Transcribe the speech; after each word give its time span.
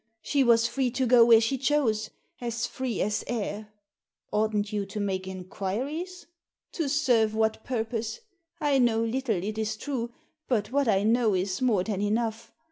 She 0.23 0.43
was 0.43 0.65
free 0.65 0.89
to 0.89 1.05
go 1.05 1.23
where 1.23 1.39
she 1.39 1.59
chose— 1.59 2.09
as 2.41 2.65
free 2.65 3.03
as 3.03 3.23
air.'* 3.27 3.71
"Oughtn't 4.33 4.73
you 4.73 4.83
to 4.87 4.99
make 4.99 5.27
inquiries?"" 5.27 6.25
To 6.71 6.89
serve 6.89 7.35
what 7.35 7.63
purpose? 7.63 8.21
I 8.59 8.79
know 8.79 9.03
little, 9.03 9.35
it 9.43 9.59
is 9.59 9.77
true, 9.77 10.11
but 10.47 10.71
what 10.71 10.87
I 10.87 11.03
know 11.03 11.35
is 11.35 11.61
more 11.61 11.83
than 11.83 12.01
enough. 12.01 12.51